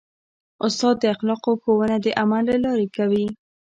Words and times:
استاد 0.65 0.95
د 0.99 1.03
اخلاقو 1.13 1.51
ښوونه 1.61 1.95
د 2.01 2.07
عمل 2.21 2.43
له 2.51 2.57
لارې 2.65 2.87
کوي. 2.95 3.25